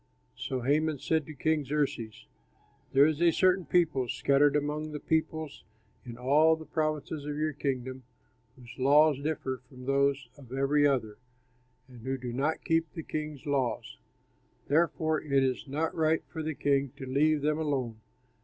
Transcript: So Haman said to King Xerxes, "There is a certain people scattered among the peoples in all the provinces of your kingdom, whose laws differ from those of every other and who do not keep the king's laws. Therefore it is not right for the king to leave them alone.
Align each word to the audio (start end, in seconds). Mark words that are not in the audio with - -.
So 0.35 0.61
Haman 0.61 0.97
said 0.97 1.27
to 1.27 1.35
King 1.35 1.63
Xerxes, 1.63 2.25
"There 2.91 3.05
is 3.05 3.21
a 3.21 3.31
certain 3.31 3.65
people 3.67 4.07
scattered 4.09 4.55
among 4.55 4.93
the 4.93 4.99
peoples 4.99 5.63
in 6.03 6.17
all 6.17 6.55
the 6.55 6.65
provinces 6.65 7.25
of 7.25 7.37
your 7.37 7.53
kingdom, 7.53 8.01
whose 8.55 8.73
laws 8.79 9.19
differ 9.19 9.61
from 9.69 9.85
those 9.85 10.27
of 10.39 10.51
every 10.53 10.87
other 10.87 11.19
and 11.87 12.01
who 12.01 12.17
do 12.17 12.33
not 12.33 12.65
keep 12.65 12.91
the 12.93 13.03
king's 13.03 13.45
laws. 13.45 13.99
Therefore 14.67 15.21
it 15.21 15.43
is 15.43 15.67
not 15.67 15.93
right 15.93 16.23
for 16.29 16.41
the 16.41 16.55
king 16.55 16.89
to 16.97 17.05
leave 17.05 17.43
them 17.43 17.59
alone. 17.59 17.97